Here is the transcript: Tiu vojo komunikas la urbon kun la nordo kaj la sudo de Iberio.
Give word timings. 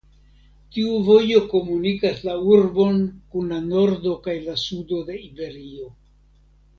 Tiu 0.75 0.93
vojo 1.09 1.41
komunikas 1.51 2.23
la 2.29 2.33
urbon 2.55 2.97
kun 3.35 3.51
la 3.55 3.59
nordo 3.69 4.15
kaj 4.29 4.35
la 4.49 4.55
sudo 4.65 5.03
de 5.11 5.19
Iberio. 5.29 5.91